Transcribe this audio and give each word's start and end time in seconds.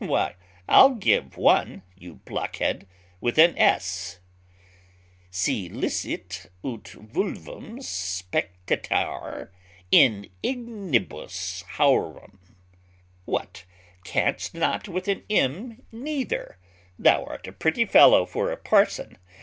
Why, 0.03 0.33
I'll 0.67 0.95
give 0.95 1.37
one, 1.37 1.83
you 1.95 2.15
blockhead, 2.25 2.87
with 3.19 3.37
an 3.37 3.55
S. 3.55 4.17
"'Si 5.29 5.69
licet, 5.69 6.49
ut 6.63 6.85
fulvum 6.87 7.77
spectatur 7.83 9.51
in 9.91 10.27
ignibus 10.43 11.61
haurum.' 11.77 12.39
"What, 13.25 13.65
canst 14.03 14.55
not 14.55 14.87
with 14.87 15.07
an 15.07 15.23
M 15.29 15.83
neither? 15.91 16.57
Thou 16.97 17.23
art 17.25 17.45
a 17.45 17.51
pretty 17.51 17.85
fellow 17.85 18.25
for 18.25 18.51
a 18.51 18.57
parson! 18.57 19.19